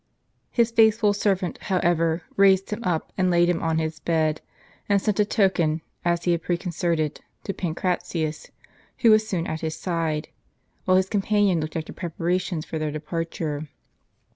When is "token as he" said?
5.25-6.31